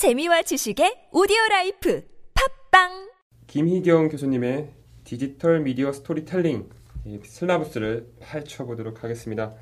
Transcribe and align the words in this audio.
재미와 0.00 0.40
지식의 0.40 1.08
오디오 1.12 1.36
라이프 1.50 2.02
팟빵 2.32 3.10
김희경 3.48 4.08
교수님의 4.08 4.70
디지털 5.04 5.60
미디어 5.60 5.92
스토리텔링 5.92 6.70
이 7.04 7.20
syllabus를 7.22 8.06
파헤쳐 8.18 8.64
보도록 8.64 9.04
하겠습니다. 9.04 9.52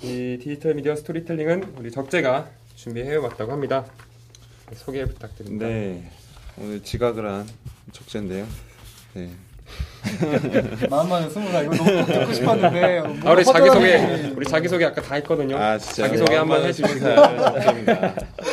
이 0.00 0.38
디지털 0.40 0.74
미디어 0.74 0.94
스토리텔링은 0.94 1.74
우리 1.76 1.90
적재가 1.90 2.48
준비해 2.76 3.16
왔다고 3.16 3.50
합니다. 3.50 3.84
소개 4.76 5.04
부탁드립니다. 5.04 5.66
네, 5.66 6.08
오늘 6.56 6.80
지각을 6.84 7.26
한 7.26 7.44
적재인데요. 7.90 8.46
네, 9.14 9.28
마음만은 10.88 11.30
스무 11.30 11.50
살 11.50 11.64
이거 11.64 11.74
너무 11.74 12.06
듣고 12.06 12.32
싶었는데 12.32 13.02
아, 13.24 13.32
우리 13.32 13.44
자기 13.44 13.68
소개 13.68 13.96
우리 14.36 14.46
자기 14.46 14.68
소개 14.68 14.84
아까 14.84 15.02
다 15.02 15.16
했거든요. 15.16 15.56
아 15.56 15.76
자기 15.78 16.16
소개 16.16 16.36
한번 16.36 16.64
해주시고 16.64 17.00
적재입니다. 17.00 18.14
이게 18.40 18.47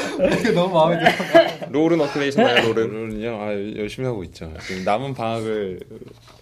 너무 0.53 0.73
마음에 0.73 0.99
들어. 0.99 1.69
롤은 1.71 2.01
어떻게 2.01 2.19
되시나요? 2.21 2.73
롤은 2.73 2.89
롤은요, 2.91 3.29
아 3.41 3.51
열심히 3.77 4.07
하고 4.07 4.23
있죠. 4.25 4.51
지금 4.67 4.83
남은 4.83 5.13
방학을 5.13 5.79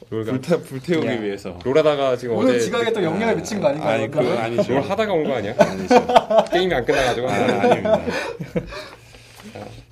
롤 0.09 0.23
불태 0.25 0.61
불태우기 0.61 1.07
야. 1.07 1.19
위해서. 1.21 1.57
롤하다가 1.63 2.17
지금 2.17 2.35
오늘 2.35 2.51
어제 2.55 2.59
지각에 2.59 2.91
또 2.93 3.03
영향을 3.03 3.35
미친 3.37 3.59
거 3.59 3.67
아닌가요? 3.67 3.89
아니 3.93 4.11
그건 4.11 4.37
아니죠. 4.37 4.73
롤 4.73 4.81
하다가 4.81 5.13
온 5.13 5.23
거 5.23 5.33
아니야? 5.35 5.55
아니죠. 5.57 5.95
게임이 6.51 6.73
안 6.73 6.85
끝나가지고 6.85 7.29
아, 7.29 7.33
아닙니다. 7.33 8.01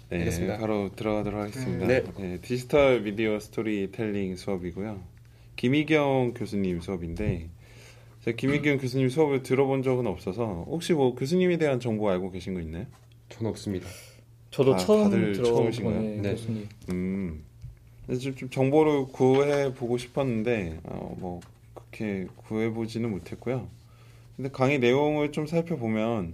네, 0.09 0.17
알겠습니다. 0.19 0.57
바로 0.57 0.89
들어가도록 0.95 1.39
하겠습니다. 1.41 1.87
네. 1.87 2.03
네, 2.17 2.37
디지털 2.41 3.01
미디어 3.01 3.39
스토리텔링 3.39 4.35
수업이고요. 4.35 4.99
김희경 5.55 6.33
교수님 6.35 6.81
수업인데 6.81 7.47
제가 8.25 8.35
김희경 8.35 8.77
교수님 8.79 9.09
수업을 9.09 9.41
들어본 9.43 9.83
적은 9.83 10.05
없어서 10.07 10.65
혹시 10.67 10.93
뭐 10.93 11.15
교수님에 11.15 11.57
대한 11.57 11.79
정보 11.79 12.09
알고 12.09 12.31
계신 12.31 12.53
거 12.53 12.59
있나요? 12.59 12.85
저는 13.31 13.49
없습니다. 13.51 13.87
저도 14.51 14.75
아, 14.75 14.77
처음 14.77 15.33
처음이신가요? 15.33 15.95
거네, 15.95 16.15
네. 16.17 16.31
교수님. 16.31 16.69
음, 16.89 17.43
좀 18.19 18.49
정보를 18.49 19.07
구해 19.07 19.73
보고 19.73 19.97
싶었는데 19.97 20.79
어, 20.83 21.15
뭐 21.17 21.39
그렇게 21.73 22.27
구해 22.35 22.69
보지는 22.69 23.09
못했고요. 23.11 23.67
근데 24.35 24.49
강의 24.51 24.79
내용을 24.79 25.31
좀 25.31 25.47
살펴보면 25.47 26.33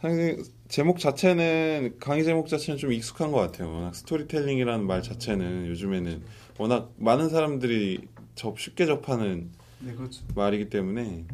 사실 0.00 0.42
제목 0.68 0.98
자체는 0.98 1.96
강의 1.98 2.24
제목 2.24 2.48
자체는 2.48 2.78
좀 2.78 2.92
익숙한 2.92 3.32
것 3.32 3.38
같아요. 3.38 3.72
워낙 3.72 3.94
스토리텔링이라는 3.94 4.86
말 4.86 5.02
자체는 5.02 5.66
요즘에는 5.68 6.22
워낙 6.58 6.92
많은 6.96 7.30
사람들이 7.30 8.00
접 8.34 8.58
쉽게 8.60 8.86
접하는 8.86 9.50
네 9.80 9.94
그렇죠. 9.94 10.22
말이기 10.34 10.68
때문에 10.70 11.24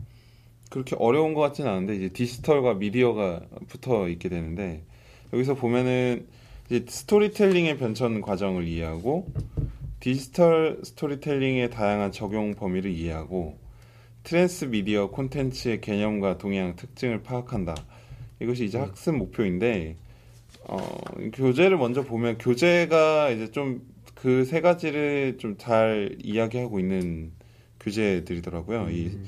그렇게 0.70 0.96
어려운 0.98 1.34
것 1.34 1.40
같지는 1.40 1.70
않은데 1.70 1.96
이제 1.96 2.08
디지털과 2.08 2.74
미디어가 2.74 3.40
붙어 3.68 4.08
있게 4.08 4.28
되는데 4.28 4.82
여기서 5.32 5.54
보면은 5.54 6.26
이제 6.66 6.84
스토리텔링의 6.88 7.78
변천 7.78 8.20
과정을 8.20 8.66
이해하고 8.66 9.32
디지털 10.00 10.80
스토리텔링의 10.82 11.70
다양한 11.70 12.12
적용 12.12 12.54
범위를 12.54 12.90
이해하고 12.90 13.58
트랜스 14.24 14.66
미디어 14.66 15.10
콘텐츠의 15.10 15.80
개념과 15.80 16.38
동향 16.38 16.76
특징을 16.76 17.22
파악한다. 17.22 17.74
이것이 18.40 18.64
이제 18.64 18.78
학습 18.78 19.14
목표인데 19.16 19.96
어, 20.66 20.78
교재를 21.34 21.76
먼저 21.76 22.02
보면 22.02 22.38
교재가 22.38 23.30
이제 23.30 23.50
좀 23.50 23.94
그 24.14 24.44
세 24.46 24.62
가지를 24.62 25.36
좀 25.38 25.58
잘 25.58 26.16
이야기하고 26.22 26.80
있는 26.80 27.32
교재들이더라고요. 27.80 28.88
이 28.90 29.18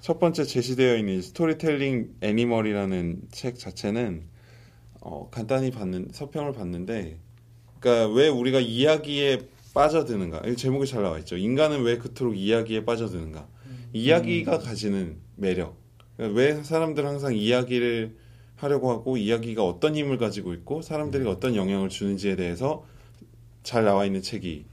첫 0.00 0.18
번째 0.18 0.44
제시되어 0.44 0.96
있는 0.96 1.22
스토리텔링 1.22 2.16
애니멀이라는 2.20 3.22
책 3.30 3.58
자체는 3.58 4.24
어, 5.00 5.28
간단히 5.30 5.70
봤는 5.70 6.08
서평을 6.12 6.52
봤는데, 6.52 7.18
그러니까 7.80 8.12
왜 8.14 8.28
우리가 8.28 8.60
이야기에 8.60 9.40
빠져드는가? 9.74 10.42
이 10.46 10.56
제목이 10.56 10.86
잘 10.86 11.02
나와 11.02 11.18
있죠. 11.20 11.36
인간은 11.36 11.82
왜 11.82 11.98
그토록 11.98 12.36
이야기에 12.36 12.84
빠져드는가? 12.84 13.46
이야기가 13.92 14.58
가지는 14.58 15.18
매력. 15.36 15.76
그러니까 16.16 16.38
왜 16.38 16.62
사람들은 16.62 17.08
항상 17.08 17.34
이야기를 17.34 18.16
하려고 18.56 18.90
하고 18.90 19.16
이야기가 19.16 19.64
어떤 19.64 19.94
힘을 19.94 20.18
가지고 20.18 20.54
있고 20.54 20.82
사람들이 20.82 21.26
어떤 21.28 21.54
영향을 21.54 21.88
주는지에 21.88 22.36
대해서 22.36 22.84
잘 23.62 23.84
나와 23.84 24.06
있는 24.06 24.22
책이 24.22 24.64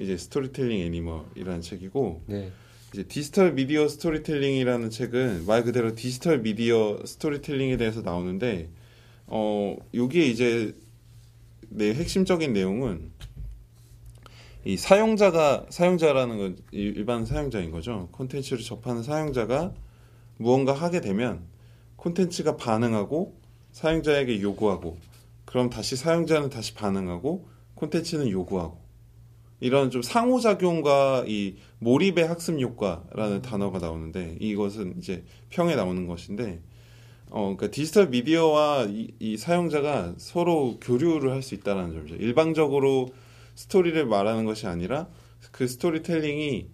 이제 0.00 0.16
스토리텔링 0.16 0.80
애니멀이라는 0.80 1.60
책이고 1.60 2.22
네. 2.26 2.52
이제 2.92 3.04
디지털 3.04 3.54
미디어 3.54 3.88
스토리텔링이라는 3.88 4.90
책은 4.90 5.46
말 5.46 5.64
그대로 5.64 5.94
디지털 5.94 6.42
미디어 6.42 6.98
스토리텔링에 7.04 7.78
대해서 7.78 8.02
나오는데 8.02 8.68
어 9.26 9.76
여기에 9.94 10.26
이제 10.26 10.74
내 11.70 11.94
핵심적인 11.94 12.52
내용은 12.52 13.10
이 14.64 14.76
사용자가 14.76 15.66
사용자라는 15.70 16.38
건 16.38 16.56
일- 16.70 16.96
일반 16.98 17.24
사용자인 17.24 17.70
거죠. 17.70 18.08
콘텐츠를 18.12 18.62
접하는 18.62 19.02
사용자가 19.02 19.72
무언가 20.36 20.72
하게 20.74 21.00
되면 21.00 21.40
콘텐츠가 21.96 22.56
반응하고 22.56 23.40
사용자에게 23.72 24.42
요구하고 24.42 24.98
그럼 25.46 25.70
다시 25.70 25.96
사용자는 25.96 26.50
다시 26.50 26.74
반응하고 26.74 27.48
콘텐츠는 27.74 28.28
요구하고 28.28 28.81
이런 29.62 29.90
좀 29.90 30.02
상호작용과 30.02 31.24
이 31.28 31.54
몰입의 31.78 32.26
학습 32.26 32.60
효과라는 32.60 33.42
단어가 33.42 33.78
나오는데 33.78 34.36
이것은 34.40 34.96
이제 34.98 35.24
평에 35.50 35.76
나오는 35.76 36.06
것인데 36.08 36.60
어 37.30 37.54
그러니까 37.56 37.68
디지털 37.70 38.08
미디어와 38.08 38.86
이, 38.90 39.12
이 39.20 39.36
사용자가 39.36 40.14
서로 40.18 40.78
교류를 40.80 41.30
할 41.30 41.42
수 41.42 41.54
있다는 41.54 41.92
점이죠. 41.92 42.16
일방적으로 42.16 43.10
스토리를 43.54 44.04
말하는 44.04 44.44
것이 44.44 44.66
아니라 44.66 45.08
그 45.52 45.66
스토리텔링이 45.68 46.66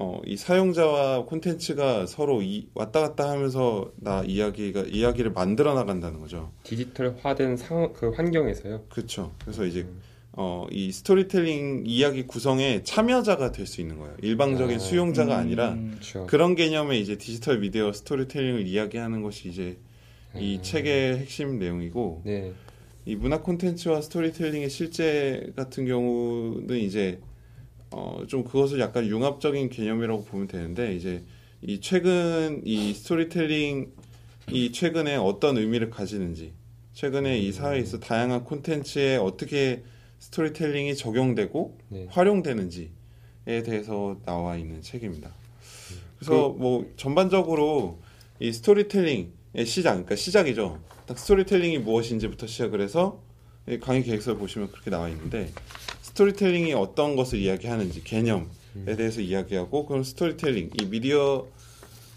어, 0.00 0.20
이 0.26 0.36
사용자와 0.36 1.24
콘텐츠가 1.24 2.04
서로 2.06 2.42
이, 2.42 2.68
왔다 2.74 3.00
갔다 3.00 3.30
하면서 3.30 3.90
나 3.96 4.22
이야기가 4.24 4.82
이야기를 4.82 5.32
만들어 5.32 5.72
나간다는 5.74 6.20
거죠. 6.20 6.50
디지털화된 6.64 7.56
상, 7.56 7.92
그 7.92 8.10
환경에서요. 8.10 8.82
그렇죠. 8.88 9.32
그래서 9.40 9.64
이제 9.64 9.86
어, 10.36 10.66
이 10.70 10.90
스토리텔링 10.90 11.84
이야기 11.86 12.26
구성에 12.26 12.82
참여자가 12.82 13.52
될 13.52 13.66
수 13.66 13.80
있는 13.80 13.98
거예요. 13.98 14.16
일방적인 14.20 14.76
아, 14.76 14.78
수용자가 14.78 15.36
아니라 15.36 15.72
음, 15.72 15.92
그렇죠. 15.92 16.26
그런 16.26 16.54
개념의 16.56 17.00
이제 17.00 17.16
디지털 17.16 17.60
미디어 17.60 17.92
스토리텔링을 17.92 18.66
이야기하는 18.66 19.22
것이 19.22 19.48
이제 19.48 19.78
이 20.36 20.56
음. 20.56 20.62
책의 20.62 21.18
핵심 21.18 21.58
내용이고 21.60 22.22
네. 22.24 22.52
이 23.06 23.14
문화 23.14 23.40
콘텐츠와 23.40 24.00
스토리텔링의 24.02 24.70
실제 24.70 25.52
같은 25.54 25.86
경우는 25.86 26.78
이제 26.78 27.20
어, 27.92 28.24
좀 28.26 28.42
그것을 28.42 28.80
약간 28.80 29.06
융합적인 29.06 29.68
개념이라고 29.70 30.24
보면 30.24 30.48
되는데 30.48 30.96
이제 30.96 31.22
이 31.62 31.80
최근 31.80 32.60
이 32.64 32.92
스토리텔링 32.92 33.92
이 34.50 34.72
최근에 34.72 35.14
어떤 35.14 35.56
의미를 35.58 35.90
가지는지 35.90 36.52
최근에 36.92 37.38
이 37.38 37.52
사회에서 37.52 38.00
다양한 38.00 38.44
콘텐츠에 38.44 39.16
어떻게 39.16 39.84
스토리텔링이 40.18 40.96
적용되고 40.96 41.78
네. 41.88 42.06
활용되는지에 42.10 42.88
대해서 43.64 44.18
나와 44.24 44.56
있는 44.56 44.82
책입니다. 44.82 45.32
그래서 46.18 46.50
뭐 46.50 46.90
전반적으로 46.96 48.00
이 48.40 48.52
스토리텔링의 48.52 49.66
시작, 49.66 49.92
그러니까 49.92 50.16
시작이죠. 50.16 50.80
딱 51.06 51.18
스토리텔링이 51.18 51.78
무엇인지부터 51.78 52.46
시작을 52.46 52.80
해서 52.80 53.22
이 53.68 53.78
강의 53.78 54.02
계획서를 54.02 54.38
보시면 54.38 54.70
그렇게 54.70 54.90
나와 54.90 55.08
있는데 55.08 55.50
스토리텔링이 56.02 56.72
어떤 56.74 57.16
것을 57.16 57.38
이야기하는지 57.38 58.04
개념에 58.04 58.96
대해서 58.96 59.20
이야기하고 59.20 59.86
그럼 59.86 60.02
스토리텔링 60.02 60.70
이 60.80 60.86
미디어 60.86 61.46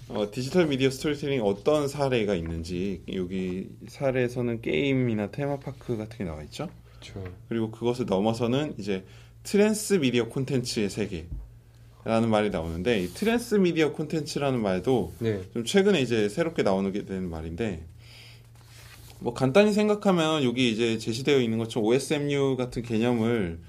어, 0.10 0.32
디지털 0.32 0.68
미디어 0.68 0.90
스토리텔링 0.90 1.44
어떤 1.44 1.88
사례가 1.88 2.34
있는지 2.36 3.02
여기 3.14 3.70
사례에서는 3.88 4.62
게임이나 4.62 5.32
테마파크 5.32 5.98
같은 5.98 6.18
게 6.18 6.24
나와 6.24 6.44
있죠. 6.44 6.70
그렇죠. 7.00 7.24
그리고 7.50 7.72
그것을 7.72 8.06
넘어서는 8.06 8.76
이제 8.78 9.06
트랜스 9.44 9.96
미디어 9.96 10.28
콘텐츠의 10.28 10.90
세계 10.90 11.28
라는 12.04 12.30
말이 12.30 12.50
나오는데 12.50 13.04
이 13.04 13.08
트랜스 13.08 13.56
미디어 13.56 13.94
콘텐츠라는 13.94 14.62
말도 14.62 15.14
네. 15.20 15.42
좀 15.54 15.66
최근에 15.66 16.02
이제 16.02 16.30
새롭게 16.30 16.64
나오게 16.64 17.06
된 17.06 17.30
말인데 17.30 17.86
뭐 19.20 19.34
간단히 19.34 19.74
생각하면 19.74 20.44
여기 20.44 20.72
이제 20.72 20.98
제시되어 20.98 21.40
있는 21.40 21.58
것처럼 21.58 21.88
OSMU 21.88 22.56
같은 22.56 22.82
개념을 22.84 23.60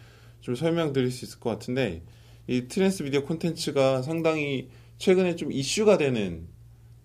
좀 0.40 0.54
설명드릴 0.54 1.10
수 1.10 1.24
있을 1.24 1.40
것 1.40 1.50
같은데 1.50 2.02
이 2.46 2.68
트랜스 2.68 3.02
미디어 3.02 3.24
콘텐츠가 3.24 4.02
상당히 4.02 4.68
최근에 4.98 5.36
좀 5.36 5.52
이슈가 5.52 5.98
되는 5.98 6.46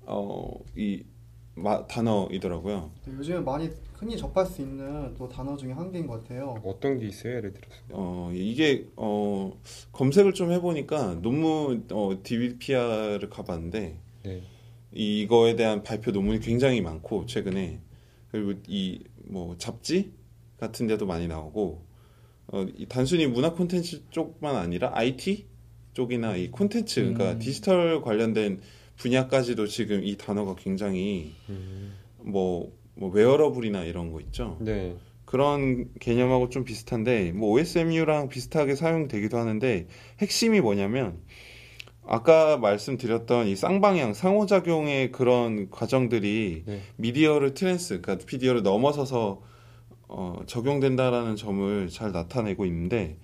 어 0.06 0.64
이 0.76 1.04
단어이더라고요. 1.88 2.92
네, 3.06 3.14
요즘에 3.14 3.40
많이 3.40 3.70
흔히 3.94 4.18
접할 4.18 4.46
수 4.46 4.62
있는 4.62 5.16
또 5.18 5.30
단어 5.30 5.56
중에 5.56 5.72
한 5.72 5.92
개인 5.92 6.08
것 6.08 6.24
같아요. 6.24 6.56
어떤 6.64 7.00
게 7.00 7.08
있어요? 7.08 7.36
예를 7.36 7.54
들어서. 7.54 7.76
어 7.92 8.32
이게 8.34 8.88
어 8.96 9.58
검색을 9.92 10.34
좀 10.34 10.52
해보니까 10.52 11.16
논문 11.22 11.86
어 11.92 12.18
DBpia를 12.24 13.30
가봤는데 13.30 13.98
네. 14.24 14.42
이거에 14.92 15.56
대한 15.56 15.84
발표 15.84 16.12
논문이 16.12 16.40
굉장히 16.40 16.82
많고 16.82 17.26
최근에 17.26 17.80
그리고 18.32 18.60
이 18.68 19.04
뭐 19.26 19.58
잡지 19.58 20.14
같은 20.60 20.88
데도 20.88 21.06
많이 21.06 21.28
나오고 21.28 21.86
어, 22.48 22.66
이 22.76 22.86
단순히 22.88 23.26
문화 23.28 23.54
콘텐츠 23.54 24.04
쪽만 24.10 24.56
아니라 24.56 24.92
IT 24.94 25.48
쪽이나 25.94 26.36
이 26.36 26.50
콘텐츠 26.52 27.02
그러니까 27.02 27.32
음. 27.34 27.40
디지털 27.40 28.02
관련된 28.02 28.62
분야까지도 28.98 29.68
지금 29.68 30.04
이 30.04 30.18
단어가 30.18 30.56
굉장히 30.56 31.34
뭐, 32.18 32.72
뭐 32.96 33.10
웨어러블이나 33.10 33.84
이런 33.84 34.12
거 34.12 34.20
있죠. 34.22 34.58
네. 34.62 34.96
그런 35.26 35.90
개념하고 36.00 36.50
좀 36.50 36.64
비슷한데 36.64 37.32
뭐 37.32 37.50
OSMU랑 37.52 38.30
비슷하게 38.30 38.76
사용되기도 38.76 39.38
하는데 39.38 39.88
핵심이 40.20 40.62
뭐냐면 40.62 41.18
아까 42.06 42.58
말씀드렸던 42.58 43.48
이 43.48 43.56
쌍방향 43.56 44.14
상호작용의 44.14 45.12
그런 45.12 45.70
과정들이 45.70 46.64
네. 46.66 46.82
미디어를 46.98 47.54
trans 47.54 48.02
그러니까 48.02 48.26
미디어를 48.26 48.62
넘어서서 48.62 49.42
어, 50.08 50.40
적용된다라는 50.46 51.36
점을 51.36 51.90
잘 51.90 52.12
나타내고 52.12 52.66
있는데 52.66 53.18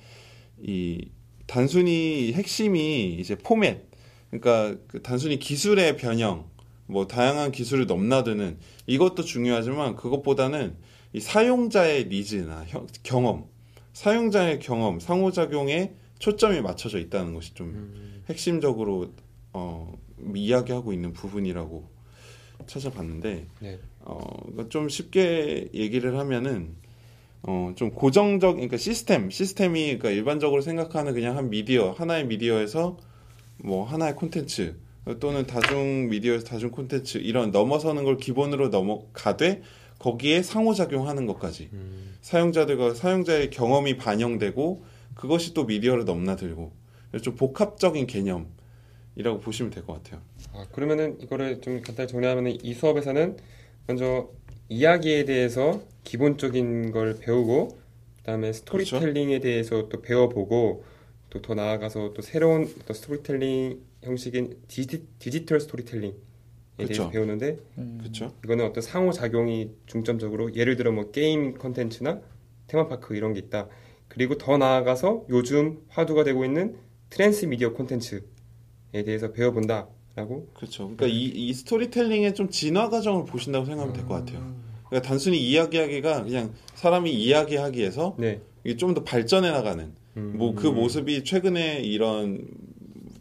이 0.59 1.09
단순히 1.45 2.33
핵심이 2.33 3.15
이제 3.19 3.35
포맷 3.35 3.88
그러니까 4.29 4.79
그 4.87 5.01
단순히 5.01 5.39
기술의 5.39 5.97
변형 5.97 6.45
뭐 6.85 7.07
다양한 7.07 7.51
기술을 7.51 7.85
넘나드는 7.85 8.57
이것도 8.87 9.23
중요하지만 9.23 9.95
그것보다는 9.95 10.75
이 11.13 11.19
사용자의 11.19 12.07
니즈나 12.07 12.65
형- 12.67 12.87
경험 13.03 13.45
사용자의 13.93 14.59
경험 14.59 14.99
상호작용에 14.99 15.93
초점이 16.19 16.61
맞춰져 16.61 16.99
있다는 16.99 17.33
것이 17.33 17.53
좀 17.53 17.67
음, 17.69 18.23
핵심적으로 18.29 19.13
어, 19.53 19.93
이야기하고 20.35 20.93
있는 20.93 21.13
부분이라고 21.13 21.89
찾아봤는데 22.67 23.47
네. 23.61 23.79
어, 24.01 24.19
그러니까 24.43 24.69
좀 24.69 24.89
쉽게 24.89 25.69
얘기를 25.73 26.17
하면은 26.17 26.75
어, 27.43 27.73
좀 27.75 27.91
고정적 27.91 28.55
그러니까 28.55 28.77
시스템 28.77 29.29
시스템이 29.29 29.85
그러니까 29.85 30.09
일반적으로 30.11 30.61
생각하는 30.61 31.13
그냥 31.13 31.37
한 31.37 31.49
미디어 31.49 31.91
하나의 31.91 32.25
미디어에서 32.27 32.97
뭐 33.63 33.83
하나의 33.85 34.15
콘텐츠 34.15 34.75
또는 35.19 35.45
다중 35.47 36.09
미디어에서 36.09 36.45
다중 36.45 36.71
콘텐츠 36.71 37.17
이런 37.17 37.51
넘어서는 37.51 38.03
걸 38.03 38.17
기본으로 38.17 38.69
넘어가되 38.69 39.61
거기에 39.97 40.41
상호작용하는 40.43 41.25
것까지. 41.25 41.69
음, 41.73 42.15
사용자들과 42.21 42.93
사용자의 42.93 43.49
경험이 43.49 43.97
반영되고 43.97 44.83
그것이 45.15 45.53
또 45.53 45.65
미디어를 45.65 46.05
넘나들고 46.05 46.71
좀 47.21 47.35
복합적인 47.35 48.07
개념이라고 48.07 49.39
보시면 49.41 49.71
될 49.71 49.83
것 49.83 50.01
같아요. 50.01 50.21
아, 50.53 50.65
그러면은 50.71 51.19
이거를 51.21 51.59
좀 51.61 51.81
간단히 51.81 52.07
정리하면은 52.07 52.63
이 52.63 52.73
수업에서는 52.73 53.37
먼저 53.87 54.29
이야기에 54.69 55.25
대해서 55.25 55.81
기본적인 56.03 56.91
걸 56.91 57.17
배우고 57.19 57.79
그다음에 58.17 58.53
스토리텔링에 58.53 59.39
대해서 59.39 59.89
또 59.89 60.01
배워보고 60.01 60.83
또 61.29 61.41
더 61.41 61.53
나아가서 61.53 62.13
또 62.15 62.21
새로운 62.21 62.73
또 62.85 62.93
스토리텔링 62.93 63.79
형식인 64.03 64.57
디지, 64.67 65.05
디지털 65.19 65.59
스토리텔링에 65.59 66.13
대해서 66.77 67.03
그쵸. 67.03 67.09
배우는데 67.11 67.57
음. 67.77 67.97
그렇죠? 68.01 68.33
이거는 68.43 68.65
어떤 68.65 68.81
상호작용이 68.81 69.69
중점적으로 69.85 70.55
예를 70.55 70.75
들어 70.75 70.91
뭐 70.91 71.11
게임 71.11 71.57
컨텐츠나 71.57 72.21
테마파크 72.67 73.15
이런 73.15 73.33
게 73.33 73.39
있다. 73.39 73.67
그리고 74.07 74.37
더 74.37 74.57
나아가서 74.57 75.25
요즘 75.29 75.83
화두가 75.89 76.23
되고 76.23 76.43
있는 76.45 76.77
트랜스미디어 77.11 77.73
콘텐츠에 77.73 78.21
대해서 79.05 79.31
배워본다 79.31 79.87
라고 80.15 80.47
그렇죠. 80.55 80.83
그러니까 80.95 81.07
이, 81.07 81.25
이 81.25 81.53
스토리텔링의 81.53 82.33
좀 82.33 82.49
진화 82.49 82.89
과정을 82.89 83.25
보신다고 83.25 83.65
생각하면 83.65 83.93
될 83.93 84.05
것 84.07 84.15
같아요. 84.15 84.55
그러니까 84.87 85.07
단순히 85.07 85.37
이야기하기가 85.37 86.23
그냥 86.23 86.53
사람이 86.75 87.11
이야기하기에서 87.13 88.15
네. 88.17 88.41
이게 88.63 88.75
좀 88.77 88.93
더 88.95 89.03
발전해 89.03 89.51
나가는 89.51 89.93
음, 90.17 90.33
뭐그 90.37 90.67
모습이 90.67 91.23
최근에 91.23 91.81
이런 91.81 92.47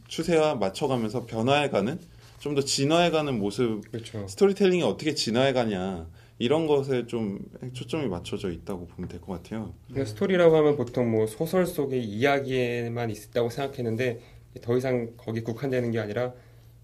추세와 0.09 0.55
맞춰가면서 0.57 1.27
변화해가는 1.27 1.99
좀 2.41 2.55
더 2.55 2.63
진화해가는 2.63 3.37
모습 3.39 3.83
그렇죠. 3.91 4.27
스토리텔링이 4.29 4.83
어떻게 4.85 5.13
진화해가냐 5.15 6.07
이런 6.39 6.69
것에 6.69 7.07
좀 7.09 7.41
초점이 7.73 8.07
맞춰져 8.07 8.51
있다고 8.53 8.87
보면 8.87 9.09
될 9.09 9.21
것 9.21 9.33
같아요. 9.43 9.75
근데 9.89 10.05
스토리라고 10.05 10.57
하면 10.57 10.77
보통 10.77 11.11
뭐 11.11 11.27
소설 11.27 11.67
속의 11.67 12.05
이야기에만 12.05 13.11
있다고 13.11 13.51
생각했는데 13.51 14.21
더 14.63 14.77
이상 14.77 15.11
거기 15.17 15.41
국한되는 15.43 15.91
게 15.91 15.99
아니라 15.99 16.33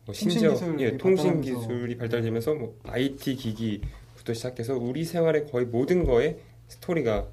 뭐 0.07 0.12
심지어 0.12 0.50
통신 0.55 0.77
기술이 0.77 0.83
예, 0.83 0.97
통신. 0.97 1.41
기술이 1.41 1.97
발달되면서 1.99 2.55
뭐 2.57 2.77
IT 2.83 3.37
기기부터 3.37 4.35
시작해서 4.35 4.77
우리 4.77 5.05
생활의 5.05 5.47
거의 5.47 5.67
모든 5.67 6.05
거에 6.05 6.39
스토리가 6.67 7.29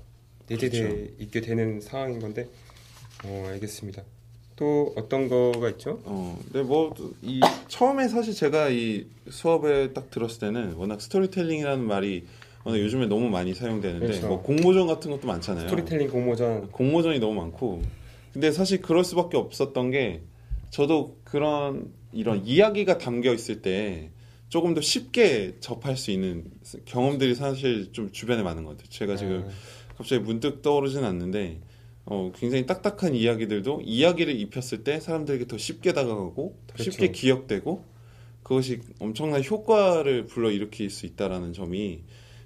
내재되어 0.52 0.90
그렇죠. 0.90 1.14
있게 1.20 1.42
되는 1.42 1.82
상황인 1.82 2.20
건데 2.20 2.48
어, 3.24 3.48
알겠습니다. 3.50 4.04
또 4.56 4.94
어떤 4.96 5.28
거가 5.28 5.70
있죠? 5.72 6.00
어, 6.04 6.38
근데 6.44 6.62
뭐이 6.62 7.42
처음에 7.68 8.08
사실 8.08 8.34
제가 8.34 8.70
이 8.70 9.08
수업에 9.30 9.94
딱 9.94 10.12
들었을 10.12 10.40
때는 10.40 10.74
워낙 10.74 11.02
스토리텔링이라는 11.02 11.86
말이 11.86 12.26
워낙 12.64 12.80
요즘에 12.80 13.08
너무 13.08 13.30
많이 13.30 13.56
사용되는데 13.56 14.06
그렇죠. 14.06 14.28
뭐 14.28 14.42
공모전 14.42 14.88
같은 14.88 15.10
것도 15.10 15.28
많잖아요. 15.28 15.68
스토리텔링 15.68 16.10
공모전 16.10 16.72
공모전이 16.72 17.20
너무 17.20 17.34
많고 17.36 17.82
근데 18.34 18.52
사실 18.52 18.82
그럴 18.82 19.04
수밖에 19.04 19.38
없었던 19.38 19.92
게 19.92 20.22
저도 20.70 21.18
그런 21.24 21.92
이런 22.14 22.46
이야기가 22.46 22.98
담겨 22.98 23.34
있을 23.34 23.62
때 23.62 24.10
조금 24.50 24.74
더 24.74 24.82
쉽게 24.82 25.56
접할 25.62 25.96
수 25.96 26.12
있는 26.12 26.44
경험들이 26.86 27.36
사실 27.36 27.94
좀 27.94 28.12
주변에 28.12 28.44
많은 28.44 28.66
것 28.66 28.72
같아요. 28.72 28.90
제가 28.90 29.16
지금 29.16 29.46
아, 29.48 29.52
갑자기 30.02 30.24
문득 30.24 30.64
떠오르진 30.64 31.04
않는데 31.04 31.60
어, 32.06 32.32
굉장히 32.36 32.66
딱딱한 32.66 33.14
이야기들도 33.14 33.82
이야기를 33.84 34.36
입혔을 34.40 34.84
때 34.84 35.00
사람들에게 35.00 35.46
더 35.46 35.58
쉽게 35.60 35.94
다가가고 35.94 36.58
더 36.66 36.74
그렇죠. 36.74 36.92
쉽게 36.92 37.12
기억되고 37.12 37.86
그것이 38.42 38.82
엄청난 39.00 39.44
효과를 39.44 40.26
불러일으킬 40.26 40.90
수 40.90 41.06
있다라는 41.06 41.54
점이 41.54 42.02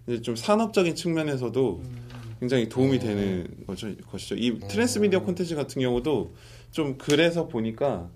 이제 0.07 0.21
좀 0.21 0.35
산업적인 0.35 0.95
측면에서도 0.95 1.81
굉장히 2.41 2.67
도움이 2.67 2.97
어. 2.97 2.99
되는 2.99 3.47
거죠, 3.65 3.95
것이죠. 4.11 4.35
이 4.35 4.59
트랜스미디어 4.59 5.23
콘텐츠 5.23 5.55
같은 5.55 5.81
경우도 5.81 6.35
좀 6.71 6.97
그래서 6.97 7.47
보니까 7.47 8.09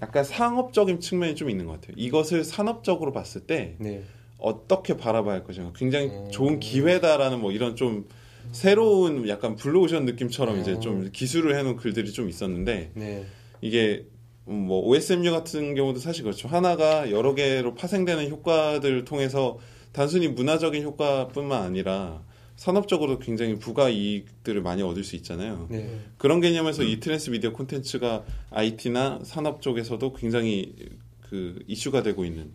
약간 0.00 0.22
상업적인 0.22 1.00
측면이 1.00 1.34
좀 1.34 1.50
있는 1.50 1.66
것 1.66 1.72
같아요. 1.72 1.94
이것을 1.98 2.44
산업적으로 2.44 3.12
봤을 3.12 3.40
때 3.40 3.74
네. 3.78 4.04
어떻게 4.38 4.96
바라봐야 4.96 5.34
할 5.34 5.44
것인가 5.44 5.72
굉장히 5.74 6.10
어. 6.10 6.28
좋은 6.30 6.60
기회다라는 6.60 7.40
뭐 7.40 7.50
이런 7.50 7.74
좀 7.74 8.06
새로운 8.52 9.28
약간 9.28 9.56
블루오션 9.56 10.04
느낌처럼 10.04 10.60
이제 10.60 10.72
어. 10.72 10.80
좀 10.80 11.10
기술을 11.12 11.58
해놓은 11.58 11.76
글들이 11.76 12.12
좀 12.12 12.28
있었는데 12.28 12.92
네. 12.94 13.26
이게 13.60 14.06
음, 14.48 14.66
뭐 14.66 14.80
OSMU 14.86 15.30
같은 15.30 15.74
경우도 15.74 15.98
사실 15.98 16.22
그렇죠 16.22 16.48
하나가 16.48 17.10
여러 17.10 17.34
개로 17.34 17.74
파생되는 17.74 18.30
효과들을 18.30 19.04
통해서 19.04 19.58
단순히 19.92 20.28
문화적인 20.28 20.82
효과뿐만 20.82 21.62
아니라 21.62 22.22
산업적으로 22.56 23.18
굉장히 23.18 23.58
부가 23.58 23.88
이익들을 23.88 24.62
많이 24.62 24.82
얻을 24.82 25.04
수 25.04 25.14
있잖아요. 25.16 25.66
네. 25.70 26.00
그런 26.16 26.40
개념에서 26.40 26.82
이 26.82 27.00
transmedia 27.00 27.52
콘텐츠가 27.52 28.24
IT나 28.50 29.20
산업 29.24 29.60
쪽에서도 29.60 30.12
굉장히 30.14 30.74
그 31.20 31.58
이슈가 31.66 32.02
되고 32.02 32.24
있는 32.24 32.50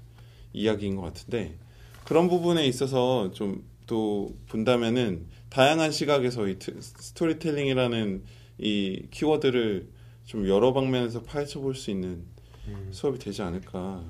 이야기인 0.54 0.96
것 0.96 1.04
같은데 1.04 1.56
그런 2.04 2.30
부분에 2.30 2.66
있어서 2.66 3.32
좀 3.32 3.63
또 3.92 4.34
본다면은 4.48 5.26
다양한 5.50 5.92
시각에서 5.92 6.48
이 6.48 6.58
트- 6.58 6.80
스토리텔링이라는 6.80 8.24
이 8.60 9.04
키워드를 9.12 9.86
좀 10.26 10.48
여러 10.48 10.72
방면에서 10.72 11.24
파헤쳐 11.24 11.60
볼 11.60 11.76
수 11.76 11.92
있는 11.92 12.24
음. 12.70 12.88
수업이 12.92 13.20
되지 13.20 13.42
않을까라는 13.42 14.04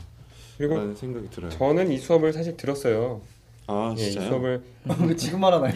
그리고 0.60 0.94
생각이 0.94 1.32
들어요. 1.32 1.50
저는 1.50 1.92
이 1.92 1.98
수업을 1.98 2.32
사실 2.32 2.56
들었어요. 2.58 3.22
아 3.66 3.96
예, 3.98 4.02
이 4.04 4.12
진짜요? 4.12 4.28
수업을 4.30 4.62
왜 5.08 5.16
지금 5.18 5.40
말하나요? 5.40 5.74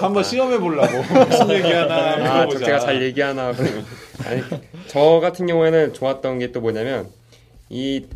한번 0.00 0.24
시험해 0.24 0.58
보려고 0.58 0.88
무슨 1.28 1.50
얘기 1.50 1.68
하나 1.70 2.14
아, 2.14 2.16
물어보자. 2.16 2.58
적재가 2.58 2.78
잘 2.80 3.00
얘기하나. 3.00 3.48
아니, 4.26 4.42
저 4.88 5.20
같은 5.20 5.46
경우에는 5.46 5.92
좋았던 5.94 6.40
게 6.40 6.50
또 6.50 6.60
뭐냐면 6.60 7.08
이 7.70 8.06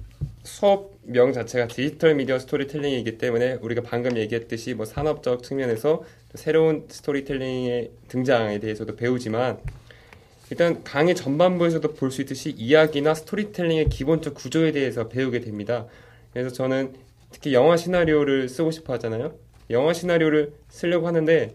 수업명 0.49 1.33
자체가 1.33 1.69
디지털 1.69 2.15
미디어 2.15 2.39
스토리텔링이기 2.39 3.19
때문에 3.19 3.59
우리가 3.61 3.83
방금 3.83 4.17
얘기했듯이 4.17 4.75
뭐 4.75 4.87
산업적 4.87 5.43
측면에서 5.43 6.03
또 6.33 6.39
새로운 6.39 6.87
스토리텔링의 6.89 7.91
등장에 8.09 8.59
대해서도 8.59 8.97
배우지만 8.97 9.59
일단 10.51 10.83
강의 10.83 11.15
전반부에서도 11.15 11.93
볼 11.93 12.11
수 12.11 12.23
있듯이 12.23 12.51
이야기나 12.57 13.15
스토리텔링의 13.15 13.91
기본적 13.91 14.35
구조에 14.35 14.73
대해서 14.73 15.09
배우게 15.09 15.41
됩니다. 15.41 15.87
그래서 16.33 16.51
저는 16.51 16.95
특히 17.31 17.53
영화 17.53 17.77
시나리오를 17.77 18.49
쓰고 18.49 18.71
싶어 18.71 18.95
하잖아요. 18.95 19.35
영화 19.69 19.93
시나리오를 19.93 20.55
쓰려고 20.71 21.07
하는데 21.07 21.55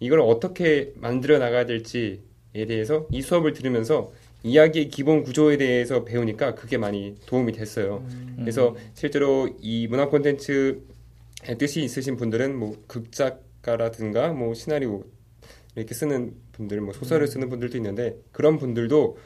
이걸 0.00 0.20
어떻게 0.20 0.92
만들어 0.96 1.38
나가야 1.38 1.64
될지에 1.66 2.18
대해서 2.66 3.06
이 3.12 3.22
수업을 3.22 3.52
들으면서 3.52 4.10
이야기의 4.46 4.88
기본 4.88 5.22
구조에 5.22 5.56
대해서 5.56 6.04
배우니까 6.04 6.54
그게 6.54 6.78
많이 6.78 7.16
도움이 7.26 7.52
됐어요. 7.52 8.06
그래서 8.38 8.76
실제로 8.94 9.48
이 9.60 9.86
문화 9.88 10.08
콘텐츠에 10.08 10.76
뜻이 11.58 11.82
있으신 11.82 12.16
분들은 12.16 12.56
뭐 12.56 12.76
극작 12.86 13.46
작가라든가 13.66 14.32
뭐 14.32 14.54
시나리오 14.54 15.02
이렇게 15.74 15.94
쓰는 15.94 16.34
분들, 16.52 16.80
뭐 16.80 16.94
소설을 16.94 17.26
쓰는 17.26 17.50
분들도 17.50 17.76
있는데 17.76 18.16
그런 18.32 18.56
분들도 18.58 19.18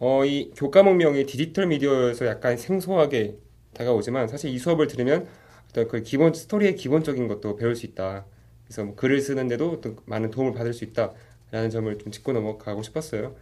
어, 0.00 0.24
이 0.24 0.50
교과목명이 0.56 1.26
디지털 1.26 1.66
미디어에서 1.66 2.26
약간 2.26 2.56
생소하게 2.56 3.36
다가오지만 3.74 4.26
사실 4.26 4.50
이 4.50 4.58
수업을 4.58 4.88
들으면 4.88 5.28
어떤 5.70 5.86
그 5.86 6.02
기본 6.02 6.34
스토리의 6.34 6.74
기본적인 6.74 7.28
것도 7.28 7.56
배울 7.56 7.76
수 7.76 7.86
있다. 7.86 8.24
그래서 8.64 8.84
뭐 8.84 8.94
글을 8.96 9.20
쓰는데도 9.20 9.70
어떤 9.70 9.96
많은 10.06 10.30
도움을 10.30 10.54
받을 10.54 10.72
수 10.72 10.84
있다라는 10.84 11.70
점을 11.70 11.96
좀 11.98 12.10
짚고 12.10 12.32
넘어가고 12.32 12.82
싶었어요. 12.82 13.36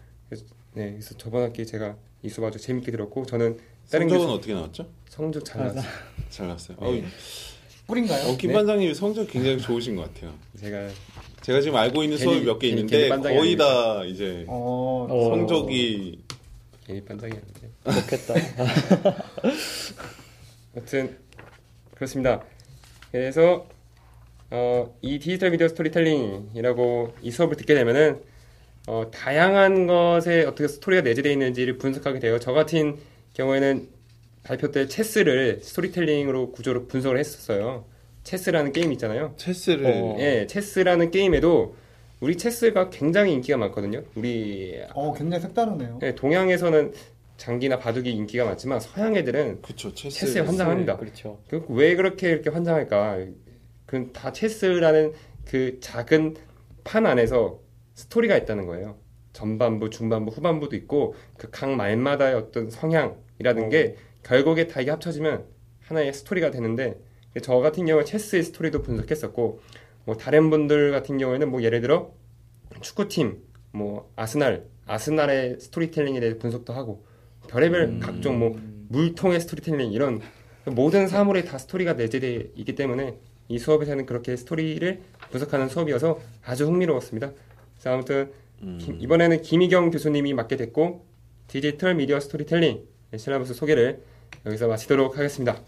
네, 0.75 0.91
그래서 0.93 1.17
저번 1.17 1.43
학기 1.43 1.67
제가 1.67 1.97
이 2.23 2.29
수업 2.29 2.47
아주 2.49 2.59
재밌게 2.59 2.91
들었고 2.93 3.27
저는 3.27 3.59
다른 3.91 4.09
성적은 4.09 4.27
교수 4.27 4.39
어떻게 4.39 4.55
나왔죠? 4.55 4.87
성적 5.09 5.45
잘 5.45 5.61
나왔어요. 5.63 5.85
잘 6.31 6.49
났어요. 6.49 6.77
네. 6.81 7.05
꿀인가요? 7.87 8.29
어, 8.29 8.37
김 8.37 8.49
네. 8.49 8.55
반장님 8.55 8.95
성적 8.95 9.27
굉장히 9.29 9.59
좋으신 9.59 9.97
것 9.97 10.13
같아요. 10.15 10.33
제가 10.61 10.89
제가 11.43 11.61
지금 11.61 11.77
알고 11.77 12.05
있는 12.05 12.17
수업이 12.19 12.43
몇 12.45 12.59
개 12.61 12.69
있는데 12.69 13.09
거의 13.09 13.57
다 13.57 14.05
이제 14.05 14.45
어, 14.47 15.07
어. 15.11 15.31
성적이 15.31 16.21
괜히 16.87 17.05
반장이었는데 17.05 17.71
좋겠다. 17.85 18.35
아무튼 20.77 21.19
그렇습니다. 21.97 22.45
그래서 23.11 23.67
어, 24.51 24.95
이 25.01 25.19
디지털 25.19 25.51
미디어 25.51 25.67
스토리텔링이라고 25.69 27.15
이 27.23 27.31
수업을 27.33 27.57
듣게 27.57 27.75
되면은 27.75 28.21
어, 28.87 29.11
다양한 29.11 29.87
것에 29.87 30.45
어떻게 30.45 30.69
스토리가 30.69 31.03
내재되어 31.03 31.33
있는지를 31.33 31.79
분석하게 31.79 32.19
돼요. 32.19 32.39
저 32.39 32.53
같은 32.53 32.97
경우에는 33.35 33.89
발표 34.43 34.71
때 34.71 34.87
체스를 34.87 35.61
스토리텔링으로 35.63 36.53
구조로 36.53 36.87
분석을 36.87 37.19
했었어요. 37.19 37.85
체스라는 38.25 38.73
게임 38.73 38.93
있잖아요. 38.93 39.35
체스를 39.37 39.87
어. 39.87 40.17
예, 40.19 40.47
체스라는 40.47 41.11
게임에도 41.11 41.77
우리 42.21 42.37
체스가 42.37 42.91
굉장히 42.91 43.33
인기가 43.33 43.57
많거든요. 43.59 44.03
우리 44.15 44.81
어, 44.95 45.13
굉장히 45.15 45.43
색다르네요. 45.43 46.01
예, 46.03 46.15
동양에서는 46.15 46.93
장기나 47.37 47.79
바둑이 47.79 48.11
인기가 48.11 48.45
많지만 48.45 48.81
서양 48.81 49.17
애들은 49.17 49.63
그쵸 49.63 49.95
체스 49.95 50.21
체스에 50.21 50.43
환장합니다. 50.43 50.99
그렇죠. 50.99 51.41
그왜 51.49 51.97
그렇게 51.97 52.29
이렇게 52.31 52.51
환장할까? 52.51 53.27
그다 53.87 54.33
체스라는 54.33 55.13
그 55.47 55.79
작은 55.81 56.37
판 56.85 57.07
안에서 57.07 57.61
스토리가 58.01 58.37
있다는 58.37 58.67
거예요. 58.67 58.97
전반부, 59.33 59.91
중반부, 59.91 60.33
후반부도 60.33 60.75
있고 60.77 61.15
그 61.39 61.51
각 61.51 61.71
말마다의 61.71 62.35
어떤 62.35 62.71
성향이라는 62.71 63.69
게 63.69 63.97
결국에 64.23 64.67
다 64.67 64.81
이게 64.81 64.91
합쳐지면 64.91 65.45
하나의 65.83 66.13
스토리가 66.13 66.51
되는데 66.51 66.99
저 67.43 67.57
같은 67.59 67.87
경우에 67.87 68.05
체스의 68.05 68.43
스토리도 68.43 68.83
분석했었고 68.83 69.61
뭐 70.05 70.17
다른 70.17 70.51
분들 70.51 70.91
같은 70.93 71.19
경우에는 71.19 71.51
뭐 71.51 71.63
예를 71.63 71.81
들어 71.81 72.13
축구팀, 72.81 73.43
뭐 73.73 74.11
아스날, 74.17 74.65
아스날의 74.87 75.61
스토리텔링에 75.61 76.19
대해 76.21 76.39
분석도 76.39 76.73
하고 76.73 77.05
별의별 77.49 78.01
각종 78.01 78.39
뭐 78.39 78.59
물통의 78.89 79.41
스토리텔링 79.41 79.93
이런 79.93 80.21
모든 80.67 81.07
사물에 81.07 81.45
다 81.45 81.59
스토리가 81.59 81.95
내재되어 81.95 82.41
있기 82.57 82.75
때문에 82.75 83.19
이 83.49 83.59
수업에서는 83.59 84.07
그렇게 84.07 84.37
스토리를 84.37 85.01
분석하는 85.31 85.69
수업이어서 85.69 86.21
아주 86.45 86.67
흥미로웠습니다. 86.67 87.33
그래서 87.81 87.95
아무튼 87.95 88.31
김- 88.79 89.01
이번에는 89.01 89.41
김희경 89.43 89.91
교수님이 89.91 90.35
맡게 90.35 90.57
됐고 90.57 91.07
디지털 91.49 91.95
미디어 91.95 92.21
스토리텔링 92.21 92.85
실라버스 93.17 93.55
소개를 93.55 94.03
여기서 94.47 94.69
마치도록 94.69 95.17
하겠습니다. 95.17 95.59